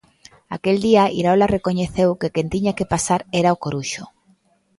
Aquel 0.57 0.77
día 0.87 1.05
Iraola 1.19 1.47
recoñeceu 1.57 2.09
que 2.19 2.29
quen 2.33 2.47
tiña 2.53 2.75
que 2.77 2.89
pasar 2.93 3.21
era 3.41 3.55
o 3.55 3.61
Coruxo. 3.63 4.03